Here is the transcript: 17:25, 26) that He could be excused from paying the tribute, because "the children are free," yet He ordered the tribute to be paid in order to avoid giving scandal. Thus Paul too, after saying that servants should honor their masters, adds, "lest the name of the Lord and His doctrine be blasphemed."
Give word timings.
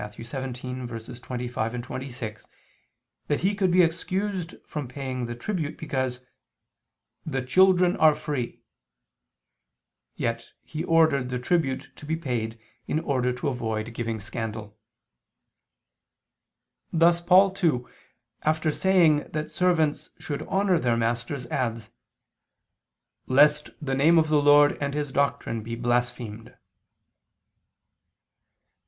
17:25, 0.01 1.83
26) 1.85 2.47
that 3.27 3.41
He 3.41 3.53
could 3.53 3.69
be 3.69 3.83
excused 3.83 4.55
from 4.65 4.87
paying 4.87 5.27
the 5.27 5.35
tribute, 5.35 5.77
because 5.77 6.25
"the 7.23 7.43
children 7.43 7.95
are 7.97 8.15
free," 8.15 8.63
yet 10.15 10.49
He 10.63 10.83
ordered 10.83 11.29
the 11.29 11.37
tribute 11.37 11.91
to 11.97 12.07
be 12.07 12.15
paid 12.15 12.57
in 12.87 12.99
order 12.99 13.31
to 13.31 13.47
avoid 13.47 13.93
giving 13.93 14.19
scandal. 14.19 14.75
Thus 16.91 17.21
Paul 17.21 17.51
too, 17.51 17.87
after 18.41 18.71
saying 18.71 19.29
that 19.29 19.51
servants 19.51 20.09
should 20.17 20.41
honor 20.47 20.79
their 20.79 20.97
masters, 20.97 21.45
adds, 21.51 21.91
"lest 23.27 23.69
the 23.79 23.93
name 23.93 24.17
of 24.17 24.29
the 24.29 24.41
Lord 24.41 24.79
and 24.81 24.95
His 24.95 25.11
doctrine 25.11 25.61
be 25.61 25.75
blasphemed." 25.75 26.55